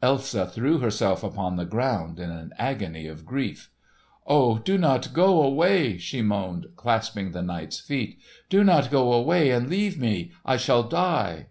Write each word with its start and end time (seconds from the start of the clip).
Elsa 0.00 0.46
threw 0.46 0.78
herself 0.78 1.22
upon 1.22 1.56
the 1.56 1.66
ground 1.66 2.18
in 2.18 2.30
an 2.30 2.54
agony 2.58 3.06
of 3.06 3.26
grief. 3.26 3.70
"Ah, 4.26 4.54
do 4.56 4.78
not 4.78 5.12
go 5.12 5.42
away!" 5.42 5.98
she 5.98 6.22
moaned, 6.22 6.68
clasping 6.74 7.32
the 7.32 7.42
knight's 7.42 7.80
feet. 7.80 8.18
"Do 8.48 8.64
not 8.64 8.90
go 8.90 9.12
away 9.12 9.50
and 9.50 9.68
leave 9.68 10.00
me! 10.00 10.32
I 10.42 10.56
shall 10.56 10.84
die!" 10.84 11.48